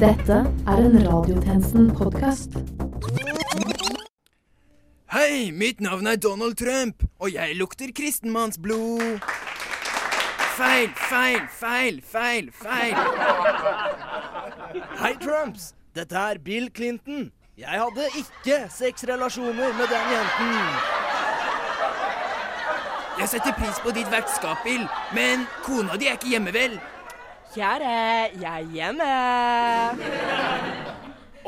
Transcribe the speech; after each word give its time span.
Dette 0.00 0.32
er 0.66 0.78
en 0.80 0.94
Radiotjenesten-podkast. 1.04 2.54
Hei, 5.12 5.50
mitt 5.52 5.80
navn 5.80 6.06
er 6.06 6.16
Donald 6.16 6.54
Trump, 6.56 7.02
og 7.18 7.34
jeg 7.34 7.56
lukter 7.56 7.92
kristenmannsblod. 7.96 9.18
Feil, 10.56 10.88
feil, 10.96 11.40
feil, 11.52 12.00
feil, 12.12 12.48
feil. 12.62 12.94
Hei, 15.02 15.12
Trumps. 15.20 15.74
Dette 15.94 16.16
er 16.16 16.40
Bill 16.44 16.70
Clinton. 16.76 17.30
Jeg 17.58 17.82
hadde 17.82 18.06
ikke 18.22 18.56
sexrelasjoner 18.72 19.76
med 19.80 19.92
den 19.92 20.06
jenten. 20.14 20.54
Jeg 23.20 23.28
setter 23.28 23.52
pris 23.52 23.82
på 23.84 23.92
ditt 23.92 24.08
vertskap, 24.10 24.64
Bill, 24.64 24.88
men 25.12 25.44
kona 25.66 26.00
di 26.00 26.08
er 26.08 26.16
ikke 26.16 26.32
hjemme, 26.32 26.56
vel? 26.56 26.80
Kjære, 27.54 27.94
jeg 28.40 28.60
er 28.60 28.66
hjemme. 28.74 29.06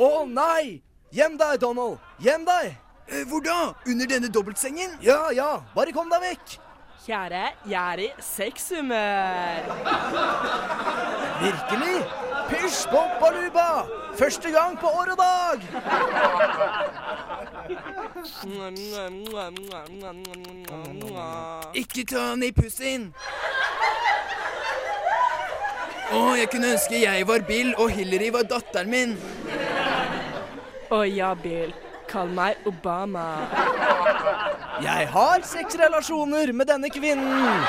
Å 0.03 0.09
nei! 0.27 0.81
Gjem 1.15 1.37
deg, 1.39 1.61
Donald. 1.63 1.99
Gjem 2.25 2.47
deg. 2.49 2.73
Eh, 3.13 3.23
Hvor 3.29 3.43
da? 3.45 3.59
Under 3.87 4.09
denne 4.11 4.31
dobbeltsengen? 4.33 4.97
Ja, 5.05 5.29
ja. 5.37 5.51
Bare 5.77 5.93
kom 5.95 6.11
deg 6.11 6.25
vekk. 6.25 6.57
Kjære, 7.05 7.43
jeg 7.67 7.93
er 7.93 8.03
i 8.03 8.09
sexhumør. 8.23 9.71
Virkelig? 11.43 11.97
Pysj, 12.51 12.83
bopp, 12.93 13.15
baluba. 13.23 13.69
Første 14.19 14.51
gang 14.55 14.79
på 14.79 14.87
år 15.03 15.15
og 15.15 15.19
dag. 15.23 15.59
Ikke 21.75 22.05
ta 22.05 22.29
han 22.31 22.43
i 22.43 22.53
pussien. 22.53 23.11
Å, 26.13 26.21
jeg 26.37 26.49
kunne 26.53 26.75
ønske 26.75 26.99
jeg 27.01 27.25
var 27.29 27.45
Bill 27.49 27.73
og 27.81 27.89
Hillary 27.97 28.29
var 28.35 28.45
datteren 28.49 28.91
min. 28.93 29.15
Å 30.93 31.01
ja, 31.09 31.33
Bill. 31.41 31.73
Kall 32.11 32.29
meg 32.37 32.61
Obama. 32.69 33.25
Jeg 34.85 35.09
har 35.15 35.47
seks 35.49 35.79
relasjoner 35.81 36.53
med 36.53 36.69
denne 36.69 36.93
kvinnen. 36.93 37.65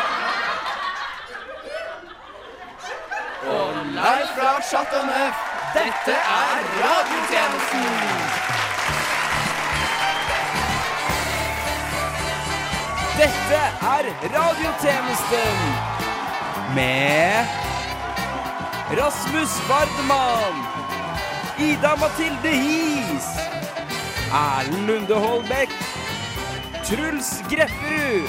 Og 3.47 3.79
Live 3.95 4.27
fra 4.35 4.51
Chateau 4.67 5.05
Neuf. 5.07 5.49
Dette 5.73 6.15
er 6.35 6.67
radiotjenesten. 6.83 7.87
Dette 13.17 13.61
er 13.95 14.11
radiotjenesten 14.35 15.57
med 16.75 17.72
Rasmus 18.91 19.49
Vardman. 19.69 20.55
Ida 21.57 21.95
Mathilde 21.95 22.49
His. 22.51 23.25
Erlend 24.33 24.87
Lunde 24.87 25.15
Holbæk, 25.15 25.69
Truls 26.83 27.43
Grepperud, 27.49 28.27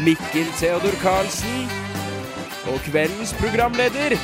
Mikkel 0.00 0.48
Theodor 0.58 0.96
Karlsen 1.02 1.68
og 2.72 2.80
kveldens 2.80 3.34
programleder 3.34 4.16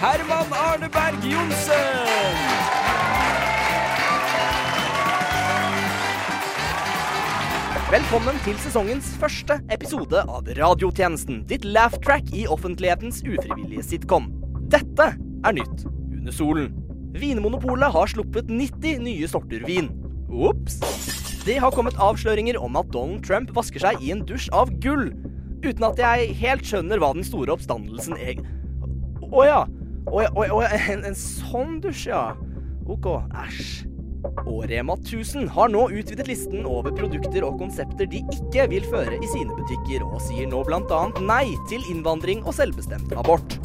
Herman 0.00 0.52
Arneberg 0.52 1.24
Johnsen. 1.24 2.48
Velkommen 7.90 8.38
til 8.44 8.56
sesongens 8.62 9.10
første 9.20 9.58
episode 9.70 10.22
av 10.22 10.48
Radiotjenesten. 10.56 11.42
Ditt 11.50 11.64
laugh 11.64 11.98
track 12.00 12.32
i 12.32 12.46
offentlighetens 12.46 13.20
ufrivillige 13.26 13.82
sitcom. 13.82 14.31
Dette 14.72 15.08
er 15.44 15.52
nytt 15.52 15.82
under 15.84 16.32
solen. 16.32 16.70
Vinmonopolet 17.12 17.92
har 17.92 18.08
sluppet 18.08 18.48
90 18.48 19.02
nye 19.04 19.26
sorter 19.28 19.66
vin. 19.68 19.90
Ops. 20.32 20.78
Det 21.44 21.58
har 21.60 21.74
kommet 21.74 21.98
avsløringer 22.00 22.56
om 22.56 22.78
at 22.80 22.88
Donald 22.94 23.20
Trump 23.26 23.50
vasker 23.56 23.82
seg 23.84 24.00
i 24.00 24.14
en 24.14 24.22
dusj 24.24 24.48
av 24.56 24.70
gull. 24.80 25.10
Uten 25.62 25.84
at 25.90 26.00
jeg 26.00 26.32
helt 26.40 26.64
skjønner 26.64 27.02
hva 27.02 27.12
den 27.12 27.26
store 27.26 27.52
oppstandelsen 27.54 28.16
er 28.16 28.40
Å 29.28 29.44
ja, 29.46 29.60
ja, 30.24 30.30
å 30.34 30.44
ja. 30.64 30.70
En, 30.90 31.04
en 31.06 31.18
sånn 31.18 31.76
dusj, 31.84 32.08
ja. 32.10 32.30
OK. 32.88 33.10
Æsj. 33.44 33.90
Og 34.46 34.64
Rema 34.70 34.96
1000 34.96 35.50
har 35.52 35.68
nå 35.72 35.84
utvidet 35.90 36.28
listen 36.30 36.64
over 36.68 36.94
produkter 36.96 37.44
og 37.44 37.58
konsepter 37.60 38.08
de 38.08 38.22
ikke 38.32 38.68
vil 38.72 38.86
føre 38.88 39.18
i 39.18 39.30
sine 39.34 39.52
butikker, 39.58 40.06
og 40.06 40.22
sier 40.24 40.48
nå 40.48 40.62
bl.a. 40.66 41.02
nei 41.20 41.44
til 41.70 41.84
innvandring 41.92 42.46
og 42.46 42.56
selvbestemt 42.56 43.12
abort. 43.18 43.58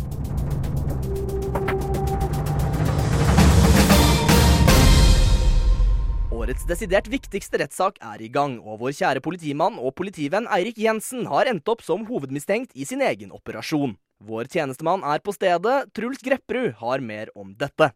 Årets 6.48 6.64
desidert 6.64 7.10
viktigste 7.12 7.60
rettssak 7.60 7.98
er 8.00 8.22
i 8.24 8.30
gang, 8.32 8.54
og 8.64 8.78
vår 8.80 8.94
kjære 8.96 9.20
politimann 9.20 9.76
og 9.84 9.92
politivenn 10.00 10.46
Eirik 10.56 10.78
Jensen 10.80 11.26
har 11.28 11.50
endt 11.52 11.68
opp 11.68 11.82
som 11.84 12.06
hovedmistenkt 12.08 12.72
i 12.72 12.86
sin 12.88 13.04
egen 13.04 13.34
operasjon. 13.36 13.98
Vår 14.24 14.48
tjenestemann 14.54 15.04
er 15.04 15.20
på 15.20 15.34
stedet, 15.36 15.90
Truls 15.92 16.24
Grepperud 16.24 16.78
har 16.80 17.04
mer 17.04 17.28
om 17.36 17.52
dette. 17.60 17.90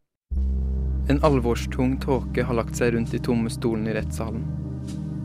En 1.08 1.24
alvorstung 1.24 1.96
tåke 2.04 2.44
har 2.44 2.60
lagt 2.60 2.76
seg 2.76 2.92
rundt 2.98 3.16
de 3.16 3.22
tomme 3.24 3.48
stolene 3.56 3.94
i 3.94 3.96
rettssalen. 4.02 4.44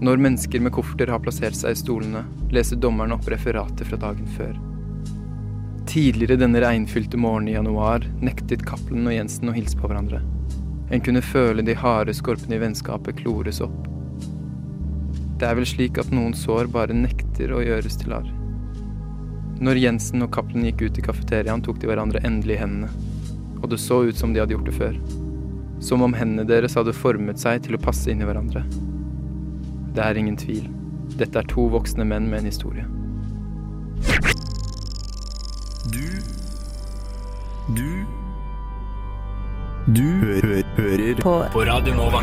Når 0.07 0.23
mennesker 0.23 0.63
med 0.63 0.77
kofferter 0.79 1.11
har 1.11 1.27
plassert 1.27 1.59
seg 1.59 1.75
i 1.75 1.83
stolene, 1.83 2.23
leser 2.55 2.79
dommeren 2.79 3.19
opp 3.19 3.27
referatet 3.27 3.91
fra 3.91 3.99
dagen 4.07 4.31
før. 4.39 4.55
Tidligere 5.91 6.39
denne 6.47 6.63
regnfylte 6.63 7.19
morgenen 7.19 7.51
i 7.51 7.59
januar 7.59 8.07
nektet 8.23 8.63
Cappelen 8.71 9.11
og 9.11 9.19
Jensen 9.19 9.51
å 9.51 9.59
hilse 9.59 9.83
på 9.83 9.91
hverandre. 9.91 10.23
En 10.91 11.03
kunne 11.03 11.23
føle 11.23 11.65
de 11.67 11.75
harde 11.75 12.15
skorpene 12.15 12.57
i 12.57 12.63
vennskapet 12.63 13.19
klores 13.19 13.61
opp. 13.65 13.89
Det 15.37 15.49
er 15.49 15.59
vel 15.59 15.67
slik 15.69 15.99
at 16.01 16.13
noen 16.15 16.35
sår 16.37 16.71
bare 16.73 16.95
nekter 16.97 17.53
å 17.53 17.63
gjøres 17.65 17.99
til 18.01 18.15
arr. 18.17 18.29
Når 19.61 19.81
Jensen 19.81 20.25
og 20.25 20.31
Cappelen 20.37 20.67
gikk 20.69 20.87
ut 20.87 20.99
i 21.01 21.05
kafeteriaen, 21.05 21.63
tok 21.65 21.81
de 21.81 21.89
hverandre 21.91 22.23
endelig 22.29 22.59
i 22.59 22.61
hendene. 22.61 22.91
Og 23.63 23.71
det 23.73 23.81
så 23.83 24.03
ut 24.07 24.17
som 24.17 24.33
de 24.33 24.43
hadde 24.43 24.55
gjort 24.55 24.69
det 24.69 24.77
før. 24.77 24.99
Som 25.83 26.05
om 26.07 26.15
hendene 26.17 26.47
deres 26.49 26.77
hadde 26.77 26.95
formet 26.97 27.41
seg 27.41 27.65
til 27.65 27.77
å 27.77 27.83
passe 27.83 28.11
inn 28.13 28.23
i 28.23 28.29
hverandre. 28.29 28.63
Det 29.97 30.05
er 30.05 30.21
ingen 30.21 30.37
tvil. 30.39 30.69
Dette 31.17 31.41
er 31.41 31.49
to 31.49 31.67
voksne 31.73 32.05
menn 32.05 32.29
med 32.31 32.45
en 32.45 32.51
historie. 32.53 32.87
Du 35.93 36.07
Du 37.75 38.07
Du 39.87 40.03
hø 40.03 40.41
hører 40.77 41.15
på. 41.23 41.33
på 41.53 41.61
Radio 41.63 41.95
Nova. 41.95 42.19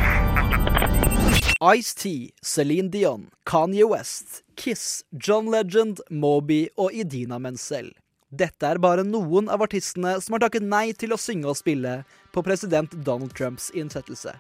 Ice-T, 1.75 2.33
Celine 2.43 2.91
Dion, 2.91 3.29
Kanye 3.45 3.85
West, 3.87 4.41
Kiss, 4.57 5.05
John 5.27 5.47
Legend, 5.51 6.01
Moby 6.09 6.67
og 6.77 6.91
Idina 6.93 7.37
Menzel. 7.37 7.93
Dette 8.33 8.65
er 8.65 8.79
bare 8.81 9.03
noen 9.05 9.45
av 9.53 9.61
artistene 9.61 10.15
som 10.23 10.33
har 10.33 10.41
takket 10.41 10.63
nei 10.65 10.87
til 10.97 11.11
å 11.13 11.19
synge 11.21 11.51
og 11.51 11.57
spille 11.59 11.99
på 12.33 12.41
president 12.41 12.95
Donald 13.05 13.35
Trumps 13.37 13.67
innsettelse. 13.77 14.31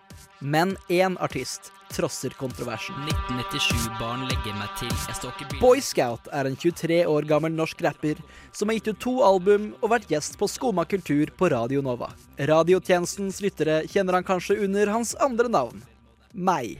Men 0.41 0.71
én 0.89 1.13
artist 1.21 1.69
trosser 1.93 2.33
kontroversen. 2.39 2.95
1997-barn 3.05 4.23
legger 4.31 4.55
meg 4.57 4.71
til. 4.79 4.89
Jeg 4.89 5.19
står 5.19 5.35
ikke 5.35 5.59
Boy 5.61 5.83
Scout 5.85 6.25
er 6.33 6.49
en 6.49 6.57
23 6.57 7.03
år 7.11 7.27
gammel 7.29 7.53
norsk 7.53 7.83
rapper 7.85 8.23
som 8.49 8.71
har 8.71 8.79
gitt 8.79 8.89
ut 8.95 9.03
to 9.03 9.13
album 9.27 9.69
og 9.83 9.93
vært 9.93 10.09
gjest 10.09 10.39
på 10.41 10.49
Skoma 10.49 10.87
kultur 10.89 11.29
på 11.37 11.51
Radio 11.53 11.85
Nova. 11.85 12.09
Radiotjenestens 12.41 13.43
lyttere 13.45 13.83
kjenner 13.93 14.17
han 14.17 14.25
kanskje 14.25 14.57
under 14.65 14.89
hans 14.95 15.13
andre 15.21 15.53
navn 15.53 15.85
meg. 16.33 16.79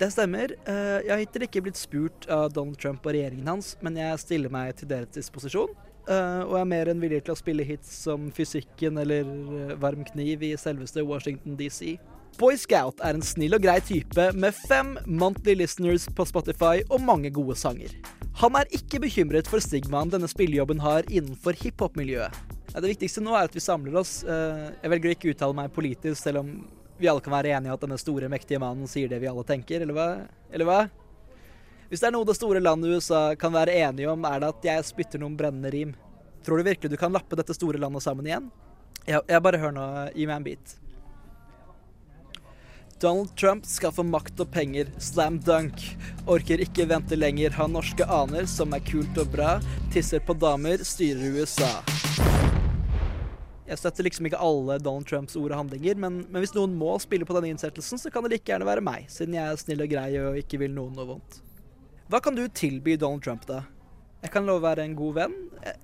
Det 0.00 0.10
stemmer. 0.10 0.56
Eh, 0.66 1.06
Jeg 1.06 1.14
har 1.14 1.22
hittil 1.22 1.46
ikke 1.46 1.62
blitt 1.68 1.78
spurt 1.78 2.26
av 2.26 2.50
Donald 2.50 2.82
Trump 2.82 3.06
og 3.06 3.14
regjeringen 3.14 3.46
hans, 3.46 3.76
men 3.78 3.94
jeg 3.94 4.18
stiller 4.18 4.50
meg 4.50 4.74
til 4.80 4.90
deres 4.90 5.14
disposisjon. 5.14 5.70
Eh, 6.08 6.40
Og 6.46 6.56
er 6.60 6.68
mer 6.68 6.90
enn 6.92 7.02
villig 7.02 7.22
til 7.26 7.34
å 7.34 7.38
spille 7.38 7.66
hits 7.66 7.90
som 8.04 8.30
Fysikken 8.34 8.98
eller 9.02 9.28
eh, 9.28 9.74
Varm 9.82 10.04
kniv 10.08 10.42
i 10.46 10.54
selveste 10.60 11.04
Washington 11.06 11.56
DC. 11.58 11.96
Boy 12.40 12.56
Scout 12.56 13.02
er 13.04 13.18
en 13.18 13.24
snill 13.24 13.52
og 13.58 13.62
grei 13.64 13.76
type 13.84 14.30
med 14.32 14.56
fem 14.56 14.94
monthly 15.04 15.54
listeners 15.60 16.06
på 16.16 16.24
Spotify 16.30 16.80
og 16.88 17.02
mange 17.04 17.28
gode 17.34 17.58
sanger. 17.60 17.92
Han 18.40 18.56
er 18.56 18.70
ikke 18.72 19.02
bekymret 19.04 19.50
for 19.50 19.60
stigmaen 19.60 20.08
denne 20.12 20.30
spillejobben 20.30 20.80
har 20.80 21.04
innenfor 21.12 21.58
hiphop-miljøet. 21.60 22.32
Det 22.72 22.88
viktigste 22.88 23.20
nå 23.20 23.34
er 23.36 23.50
at 23.50 23.56
vi 23.56 23.60
samler 23.60 23.98
oss. 24.00 24.22
Eh, 24.24 24.70
Jeg 24.80 24.94
velger 24.94 25.10
å 25.10 25.16
ikke 25.18 25.34
uttale 25.34 25.58
meg 25.58 25.74
politisk, 25.76 26.22
selv 26.22 26.40
om 26.40 26.54
vi 27.02 27.10
alle 27.10 27.20
kan 27.20 27.34
være 27.34 27.52
enige 27.52 27.68
i 27.68 27.74
at 27.74 27.84
denne 27.84 27.98
store, 28.00 28.30
mektige 28.32 28.60
mannen 28.62 28.88
sier 28.88 29.10
det 29.12 29.18
vi 29.20 29.28
alle 29.28 29.44
tenker, 29.44 29.82
eller 29.84 29.96
hva? 29.96 30.08
Eller 30.54 30.68
hva? 30.68 30.80
Hvis 31.92 32.00
det 32.00 32.06
er 32.08 32.14
noe 32.14 32.24
det 32.24 32.38
store 32.38 32.60
landet 32.62 32.88
USA 32.88 33.34
kan 33.36 33.52
være 33.52 33.74
enige 33.84 34.08
om, 34.08 34.22
er 34.24 34.38
det 34.40 34.48
at 34.48 34.62
jeg 34.64 34.84
spytter 34.88 35.20
noen 35.20 35.34
brennende 35.36 35.68
rim. 35.74 35.90
Tror 36.40 36.56
du 36.56 36.64
virkelig 36.64 36.88
du 36.88 36.96
kan 36.96 37.12
lappe 37.12 37.36
dette 37.36 37.52
store 37.52 37.76
landet 37.82 38.00
sammen 38.00 38.24
igjen? 38.30 38.46
Jeg, 39.04 39.20
jeg 39.28 39.44
bare 39.44 39.60
hør 39.60 39.74
nå. 39.76 39.84
Gi 40.16 40.24
meg 40.30 40.38
en 40.38 40.46
bit. 40.46 40.72
Donald 42.96 43.36
Trump 43.36 43.68
skal 43.68 43.92
få 43.92 44.06
makt 44.08 44.40
og 44.40 44.48
penger. 44.56 44.88
Slam 44.96 45.36
dunk. 45.44 45.84
Orker 46.24 46.64
ikke 46.64 46.88
vente 46.88 47.20
lenger. 47.20 47.52
Har 47.60 47.68
norske 47.68 48.08
aner 48.08 48.48
som 48.48 48.72
er 48.72 48.88
kult 48.88 49.20
og 49.20 49.28
bra. 49.36 49.58
Tisser 49.92 50.24
på 50.24 50.38
damer. 50.40 50.88
Styrer 50.88 51.36
USA. 51.36 51.74
Jeg 53.68 53.84
støtter 53.84 54.08
liksom 54.08 54.32
ikke 54.32 54.40
alle 54.40 54.80
Donald 54.80 55.12
Trumps 55.12 55.36
ord 55.36 55.52
og 55.52 55.66
handlinger, 55.66 56.00
men, 56.00 56.22
men 56.24 56.40
hvis 56.40 56.56
noen 56.56 56.72
må 56.72 56.96
spille 57.04 57.28
på 57.28 57.36
denne 57.36 57.52
innsettelsen, 57.52 58.00
så 58.00 58.08
kan 58.08 58.24
det 58.24 58.38
like 58.38 58.48
gjerne 58.48 58.72
være 58.72 58.84
meg, 58.84 59.12
siden 59.12 59.36
jeg 59.36 59.44
er 59.44 59.60
snill 59.60 59.84
og 59.84 59.92
grei 59.92 60.10
og 60.24 60.40
ikke 60.40 60.64
vil 60.64 60.72
noen 60.72 60.96
noe 60.96 61.10
vondt. 61.14 61.42
Hva 62.12 62.18
kan 62.20 62.34
du 62.36 62.42
tilby 62.48 62.98
Donald 63.00 63.22
Trump, 63.24 63.46
da? 63.48 63.62
Jeg 64.20 64.34
kan 64.34 64.44
love 64.44 64.60
å 64.60 64.66
være 64.66 64.84
en 64.84 64.92
god 64.92 65.14
venn. 65.16 65.36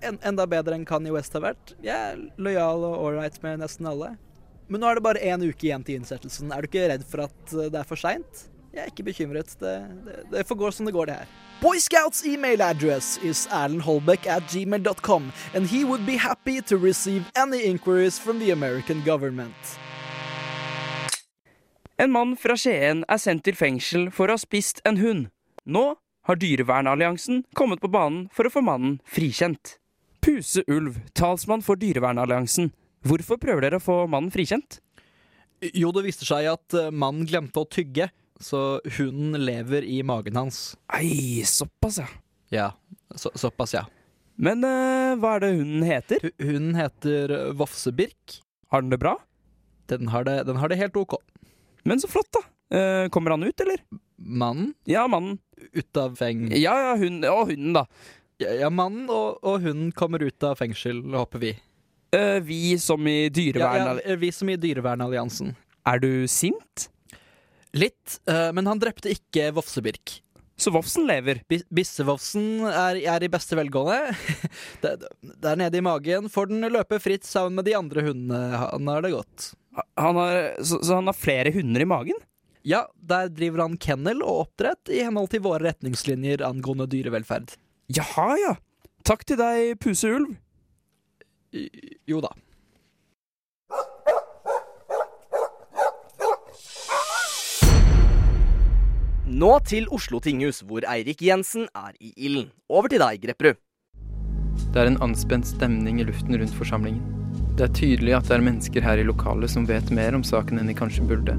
En, 0.05 0.19
enda 0.29 0.45
bedre 0.45 0.77
enn 0.77 0.83
Kanye 0.85 1.15
West 1.15 1.33
har 1.33 1.41
vært. 1.41 1.71
Jeg 1.81 1.97
er 1.97 2.19
lojal 2.37 2.83
og 2.85 2.97
ålreit 3.07 3.39
med 3.41 3.63
nesten 3.63 3.87
alle. 3.89 4.11
Men 4.69 4.83
nå 4.83 4.91
er 4.91 4.99
det 4.99 5.05
bare 5.07 5.23
én 5.25 5.41
uke 5.41 5.71
igjen 5.71 5.87
til 5.87 5.97
innsettelsen. 5.97 6.51
Er 6.53 6.61
du 6.61 6.69
ikke 6.69 6.83
redd 6.91 7.07
for 7.09 7.23
at 7.25 7.55
eh, 7.55 7.71
det 7.73 7.79
er 7.81 7.89
for 7.89 7.97
seint? 7.97 8.43
Jeg 8.75 8.83
er 8.83 8.91
ikke 8.93 9.07
bekymret. 9.07 9.55
Det, 9.57 9.73
det, 10.05 10.17
det 10.35 10.43
får 10.51 10.59
gå 10.61 10.71
som 10.77 10.85
det 10.85 10.93
går, 10.93 11.09
det 11.09 11.15
her. 11.23 11.31
Boy 11.63 11.81
Scouts 11.81 12.21
email 12.29 12.61
address 12.61 13.17
is 13.25 13.47
erlendholbeck 13.49 14.29
at 14.29 14.45
gmail.com, 14.53 15.31
and 15.55 15.71
he 15.73 15.81
would 15.89 16.05
be 16.05 16.19
happy 16.21 16.61
to 16.61 16.77
receive 16.77 17.25
any 17.41 17.63
inquiries 17.65 18.19
from 18.19 18.37
the 18.39 18.51
American 18.53 19.01
government. 19.01 19.79
En 21.97 22.13
mann 22.13 22.37
fra 22.37 22.59
Skien 22.61 23.01
er 23.09 23.17
sendt 23.17 23.47
til 23.49 23.57
fengsel 23.57 24.11
for 24.13 24.29
å 24.29 24.37
ha 24.37 24.45
spist 24.45 24.85
en 24.85 25.01
hund. 25.01 25.25
Nå 25.65 25.97
har 26.29 26.37
Dyrevernalliansen 26.37 27.43
kommet 27.57 27.81
på 27.81 27.89
banen 27.89 28.27
for 28.37 28.49
å 28.49 28.53
få 28.53 28.63
mannen 28.65 28.99
frikjent. 29.09 29.79
Puse 30.25 30.61
Ulv, 30.69 30.99
talsmann 31.17 31.65
for 31.65 31.81
Dyrevernalliansen. 31.81 32.69
Hvorfor 33.09 33.39
prøver 33.41 33.65
dere 33.65 33.79
å 33.81 33.85
få 33.85 34.03
mannen 34.11 34.33
frikjent? 34.35 34.83
Jo, 35.73 35.91
det 35.95 36.05
viste 36.05 36.27
seg 36.29 36.47
at 36.51 36.77
eh, 36.77 36.91
mannen 36.93 37.27
glemte 37.27 37.63
å 37.63 37.69
tygge, 37.69 38.11
så 38.39 38.79
hunden 38.99 39.41
lever 39.43 39.87
i 39.89 40.03
magen 40.07 40.37
hans. 40.39 40.77
Ei, 40.95 41.41
såpass, 41.49 41.99
ja. 42.03 42.11
Ja, 42.55 42.69
så, 43.17 43.33
såpass, 43.35 43.75
ja. 43.75 43.87
Men 44.39 44.63
uh, 44.63 45.17
hva 45.19 45.35
er 45.35 45.43
det 45.43 45.55
hunden 45.57 45.83
heter? 45.87 46.29
H 46.29 46.45
Hunden 46.45 46.77
heter 46.79 47.35
eh, 47.35 47.49
Vofsebirk. 47.59 48.39
Har 48.71 48.85
den 48.85 48.93
det 48.93 49.01
bra? 49.03 49.17
Den 49.91 50.13
har 50.13 50.29
det, 50.29 50.43
den 50.47 50.61
har 50.61 50.71
det 50.71 50.79
helt 50.79 50.97
OK. 51.01 51.17
Men 51.89 51.99
så 51.99 52.11
flott, 52.13 52.31
da. 52.37 52.45
Uh, 52.69 53.09
kommer 53.11 53.35
han 53.35 53.49
ut, 53.49 53.65
eller? 53.65 53.83
Mannen 54.19 54.73
Ja, 54.89 55.07
mannen. 55.09 55.39
ut 55.73 55.97
av 55.97 56.17
feng... 56.19 56.49
Ja, 56.53 56.75
ja, 56.91 56.95
hun, 56.99 57.21
og 57.25 57.49
hunden, 57.53 57.73
da. 57.77 57.85
Ja, 58.43 58.53
ja 58.65 58.71
mannen 58.71 59.09
og, 59.11 59.39
og 59.47 59.63
hunden 59.65 59.93
kommer 59.97 60.23
ut 60.27 60.43
av 60.47 60.59
fengsel, 60.61 61.01
håper 61.15 61.43
vi. 61.43 61.53
Uh, 62.15 62.39
vi 62.43 62.77
som 62.81 63.05
i 63.11 63.29
Ja, 63.29 63.73
ja, 64.01 64.17
vi 64.17 64.31
som 64.33 64.49
i 64.49 64.57
Dyrevernalliansen. 64.57 65.55
Er 65.87 66.01
du 66.03 66.27
sint? 66.31 66.89
Litt, 67.77 68.19
uh, 68.31 68.49
men 68.57 68.67
han 68.71 68.81
drepte 68.81 69.11
ikke 69.13 69.51
Vofsebirk. 69.57 70.19
Så 70.59 70.73
Vofsen 70.75 71.05
lever. 71.07 71.43
Bi- 71.47 71.63
Bissevofsen 71.71 72.65
er, 72.67 72.99
er 73.07 73.23
i 73.23 73.29
beste 73.31 73.55
velgående. 73.59 74.15
Det- 74.83 74.97
Der 75.45 75.59
nede 75.61 75.79
i 75.79 75.85
magen 75.85 76.27
får 76.33 76.49
den 76.51 76.67
løpe 76.75 76.99
fritt 77.03 77.29
sammen 77.29 77.55
med 77.61 77.69
de 77.69 77.77
andre 77.79 78.03
hundene. 78.09 78.41
Han 78.65 78.89
har 78.91 79.05
det 79.05 79.13
godt. 79.15 79.53
Han 80.01 80.19
har, 80.19 80.57
så, 80.67 80.81
så 80.83 80.97
han 80.99 81.07
har 81.07 81.15
flere 81.15 81.53
hunder 81.55 81.85
i 81.85 81.87
magen? 81.87 82.19
Ja, 82.69 82.83
der 83.01 83.31
driver 83.33 83.63
han 83.65 83.79
kennel 83.81 84.19
og 84.21 84.43
oppdrett 84.43 84.91
i 84.93 85.01
henhold 85.01 85.31
til 85.33 85.41
våre 85.47 85.71
retningslinjer 85.71 86.43
angående 86.45 86.85
dyrevelferd. 86.93 87.55
Jaha, 87.97 88.35
ja. 88.37 88.51
Takk 89.09 89.25
til 89.25 89.39
deg, 89.41 89.79
Puse 89.81 90.11
Ulv. 90.13 90.35
Jo 92.11 92.21
da. 92.21 92.35
Nå 99.29 99.53
til 99.65 99.89
Oslo 99.95 100.21
tinghus, 100.21 100.61
hvor 100.67 100.85
Eirik 100.93 101.23
Jensen 101.25 101.71
er 101.73 101.95
i 102.05 102.13
ilden. 102.17 102.51
Over 102.69 102.93
til 102.93 103.01
deg, 103.01 103.23
Grepperud. 103.25 103.57
Det 104.75 104.83
er 104.83 104.91
en 104.91 105.01
anspent 105.07 105.49
stemning 105.49 106.03
i 106.03 106.09
luften 106.09 106.37
rundt 106.37 106.59
forsamlingen. 106.59 107.01
Det 107.57 107.65
er 107.65 107.73
tydelig 107.81 108.19
at 108.19 108.29
det 108.29 108.37
er 108.37 108.45
mennesker 108.45 108.85
her 108.85 109.01
i 109.01 109.09
lokalet 109.09 109.57
som 109.57 109.65
vet 109.69 109.89
mer 109.95 110.19
om 110.19 110.27
saken 110.27 110.61
enn 110.61 110.69
de 110.69 110.77
kanskje 110.77 111.07
burde. 111.09 111.39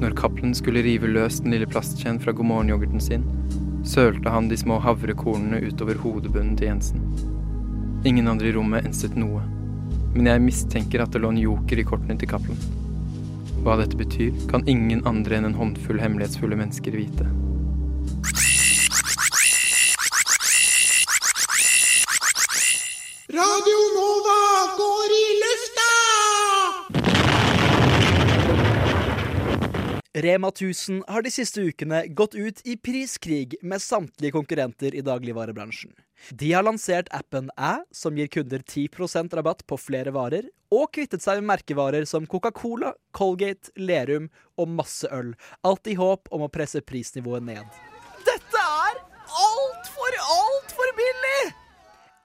Når 0.00 0.14
Cappelen 0.16 0.54
skulle 0.56 0.80
rive 0.80 1.08
løs 1.12 1.42
den 1.44 1.52
lille 1.52 1.66
plastkjeen 1.68 2.16
fra 2.22 2.32
God 2.32 2.46
morgen-yoghurten 2.48 3.02
sin, 3.04 3.26
sølte 3.84 4.32
han 4.32 4.48
de 4.48 4.56
små 4.56 4.78
havrekornene 4.80 5.60
utover 5.66 6.00
hodebunnen 6.00 6.54
til 6.56 6.70
Jensen. 6.70 7.02
Ingen 8.08 8.30
andre 8.32 8.48
i 8.48 8.54
rommet 8.56 8.88
enset 8.88 9.18
noe, 9.20 9.42
men 10.14 10.30
jeg 10.30 10.44
mistenker 10.46 11.04
at 11.04 11.12
det 11.12 11.20
lå 11.20 11.34
en 11.34 11.42
joker 11.42 11.82
i 11.82 11.84
kortene 11.84 12.16
til 12.16 12.32
Cappelen. 12.32 12.64
Hva 13.60 13.76
dette 13.76 13.98
betyr, 14.00 14.32
kan 14.48 14.64
ingen 14.64 15.04
andre 15.04 15.36
enn 15.36 15.50
en 15.50 15.58
håndfull 15.60 16.00
hemmelighetsfulle 16.00 16.56
mennesker 16.56 16.96
vite. 16.96 17.28
Rema 30.20 30.48
1000 30.48 31.04
har 31.08 31.22
de 31.22 31.30
siste 31.32 31.62
ukene 31.64 32.02
gått 32.06 32.34
ut 32.34 32.58
i 32.68 32.74
priskrig 32.76 33.54
med 33.62 33.80
samtlige 33.80 34.34
konkurrenter 34.34 34.92
i 34.94 35.00
dagligvarebransjen. 35.00 35.94
De 36.36 36.50
har 36.52 36.66
lansert 36.66 37.08
appen 37.16 37.48
Æ, 37.56 37.86
som 37.90 38.18
gir 38.18 38.28
kunder 38.28 38.60
10% 38.60 39.32
rabatt 39.38 39.64
på 39.64 39.78
flere 39.80 40.12
varer, 40.12 40.50
og 40.68 40.90
kvittet 40.92 41.24
seg 41.24 41.40
med 41.40 41.48
merkevarer 41.54 42.04
som 42.04 42.28
Coca-Cola, 42.28 42.92
Colgate, 43.16 43.72
Lerum 43.80 44.28
og 44.60 44.68
masse 44.82 45.08
øl. 45.08 45.32
Alt 45.64 45.88
i 45.88 45.96
håp 45.96 46.28
om 46.34 46.44
å 46.44 46.52
presse 46.52 46.84
prisnivået 46.84 47.46
ned. 47.48 47.80
Dette 48.28 48.66
er 48.84 49.00
altfor, 49.46 50.20
altfor 50.36 50.94
billig! 51.00 51.42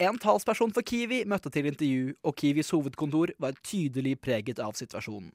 En 0.04 0.20
talsperson 0.20 0.76
for 0.76 0.84
Kiwi 0.84 1.24
møtte 1.24 1.54
til 1.54 1.72
intervju, 1.72 2.12
og 2.28 2.36
Kiwis 2.36 2.76
hovedkontor 2.76 3.38
var 3.40 3.56
tydelig 3.64 4.18
preget 4.20 4.60
av 4.60 4.76
situasjonen. 4.76 5.32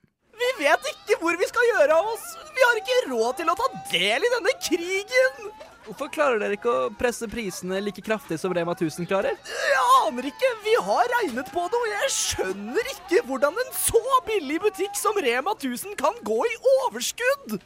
Vi 0.61 0.69
vet 0.69 0.89
ikke 0.91 1.17
hvor 1.23 1.37
vi 1.41 1.47
skal 1.49 1.69
gjøre 1.71 1.97
av 1.97 2.09
oss. 2.11 2.25
Vi 2.53 2.61
har 2.61 2.79
ikke 2.83 2.97
råd 3.09 3.39
til 3.39 3.49
å 3.49 3.57
ta 3.57 3.69
del 3.89 4.27
i 4.27 4.33
denne 4.35 4.53
krigen. 4.61 5.47
Hvorfor 5.87 6.11
klarer 6.13 6.43
dere 6.43 6.59
ikke 6.59 6.69
å 6.69 6.91
presse 7.01 7.25
prisene 7.33 7.79
like 7.81 8.05
kraftig 8.05 8.37
som 8.43 8.53
Rema 8.53 8.75
1000 8.77 9.09
klarer? 9.09 9.39
Jeg 9.49 9.87
aner 10.03 10.29
ikke. 10.29 10.51
Vi 10.67 10.75
har 10.85 11.09
regnet 11.15 11.49
på 11.55 11.65
det, 11.65 11.81
og 11.81 11.89
jeg 11.95 12.13
skjønner 12.13 12.93
ikke 12.93 13.23
hvordan 13.31 13.57
en 13.65 13.73
så 13.79 14.03
billig 14.29 14.61
butikk 14.67 15.01
som 15.01 15.17
Rema 15.25 15.57
1000 15.57 15.97
kan 15.99 16.21
gå 16.29 16.39
i 16.45 16.55
overskudd. 16.75 17.57